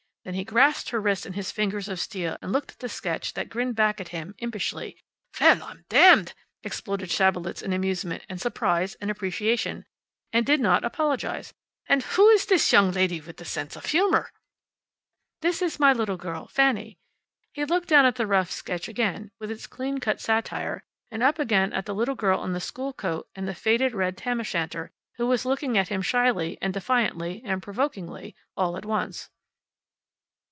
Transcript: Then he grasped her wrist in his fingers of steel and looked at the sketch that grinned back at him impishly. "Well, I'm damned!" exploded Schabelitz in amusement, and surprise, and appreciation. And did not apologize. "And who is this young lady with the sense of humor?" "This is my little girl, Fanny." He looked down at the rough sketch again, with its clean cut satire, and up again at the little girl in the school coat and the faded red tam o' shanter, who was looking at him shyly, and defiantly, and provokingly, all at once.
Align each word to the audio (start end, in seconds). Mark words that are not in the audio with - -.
Then 0.23 0.35
he 0.35 0.43
grasped 0.43 0.89
her 0.89 1.01
wrist 1.01 1.25
in 1.25 1.33
his 1.33 1.51
fingers 1.51 1.89
of 1.89 1.99
steel 1.99 2.37
and 2.43 2.51
looked 2.51 2.73
at 2.73 2.77
the 2.77 2.87
sketch 2.89 3.33
that 3.33 3.49
grinned 3.49 3.75
back 3.75 3.99
at 3.99 4.09
him 4.09 4.35
impishly. 4.37 4.95
"Well, 5.39 5.63
I'm 5.63 5.85
damned!" 5.89 6.35
exploded 6.61 7.09
Schabelitz 7.09 7.63
in 7.63 7.73
amusement, 7.73 8.23
and 8.29 8.39
surprise, 8.39 8.93
and 9.01 9.09
appreciation. 9.09 9.83
And 10.31 10.45
did 10.45 10.59
not 10.59 10.85
apologize. 10.85 11.55
"And 11.89 12.03
who 12.03 12.29
is 12.29 12.45
this 12.45 12.71
young 12.71 12.91
lady 12.91 13.19
with 13.19 13.37
the 13.37 13.45
sense 13.45 13.75
of 13.75 13.87
humor?" 13.87 14.29
"This 15.41 15.59
is 15.59 15.79
my 15.79 15.91
little 15.91 16.17
girl, 16.17 16.45
Fanny." 16.47 16.99
He 17.51 17.65
looked 17.65 17.89
down 17.89 18.05
at 18.05 18.13
the 18.17 18.27
rough 18.27 18.51
sketch 18.51 18.87
again, 18.87 19.31
with 19.39 19.49
its 19.49 19.65
clean 19.65 19.97
cut 19.99 20.21
satire, 20.21 20.83
and 21.09 21.23
up 21.23 21.39
again 21.39 21.73
at 21.73 21.87
the 21.87 21.95
little 21.95 22.13
girl 22.15 22.43
in 22.43 22.53
the 22.53 22.59
school 22.61 22.93
coat 22.93 23.27
and 23.33 23.47
the 23.47 23.55
faded 23.55 23.95
red 23.95 24.17
tam 24.17 24.39
o' 24.39 24.43
shanter, 24.43 24.91
who 25.15 25.25
was 25.25 25.45
looking 25.45 25.79
at 25.79 25.87
him 25.89 26.03
shyly, 26.03 26.59
and 26.61 26.75
defiantly, 26.75 27.41
and 27.43 27.63
provokingly, 27.63 28.35
all 28.55 28.77
at 28.77 28.85
once. 28.85 29.31